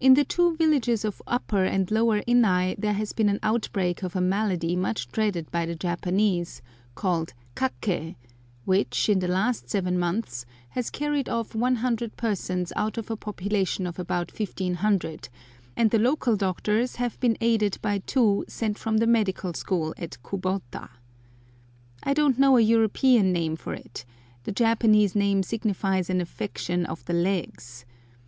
In 0.00 0.14
the 0.14 0.24
two 0.24 0.56
villages 0.56 1.04
of 1.04 1.22
Upper 1.24 1.62
and 1.62 1.88
Lower 1.92 2.20
Innai 2.22 2.74
there 2.80 2.94
has 2.94 3.12
been 3.12 3.28
an 3.28 3.38
outbreak 3.44 4.02
of 4.02 4.16
a 4.16 4.20
malady 4.20 4.74
much 4.74 5.06
dreaded 5.12 5.52
by 5.52 5.66
the 5.66 5.76
Japanese, 5.76 6.62
called 6.96 7.32
kak'ké, 7.54 8.16
which, 8.64 9.08
in 9.08 9.20
the 9.20 9.28
last 9.28 9.70
seven 9.70 10.00
months, 10.00 10.46
has 10.70 10.90
carried 10.90 11.28
off 11.28 11.54
100 11.54 12.16
persons 12.16 12.72
out 12.74 12.98
of 12.98 13.08
a 13.08 13.16
population 13.16 13.86
of 13.86 14.00
about 14.00 14.36
1500, 14.36 15.28
and 15.76 15.92
the 15.92 15.98
local 16.00 16.34
doctors 16.34 16.96
have 16.96 17.20
been 17.20 17.36
aided 17.40 17.78
by 17.80 17.98
two 17.98 18.44
sent 18.48 18.76
from 18.76 18.96
the 18.96 19.06
Medical 19.06 19.54
School 19.54 19.94
at 19.96 20.16
Kubota. 20.24 20.88
I 22.02 22.14
don't 22.14 22.36
know 22.40 22.56
a 22.56 22.60
European 22.60 23.32
name 23.32 23.54
for 23.54 23.74
it; 23.74 24.04
the 24.42 24.50
Japanese 24.50 25.14
name 25.14 25.44
signifies 25.44 26.10
an 26.10 26.20
affection 26.20 26.84
of 26.84 27.04
the 27.04 27.14
legs. 27.14 27.84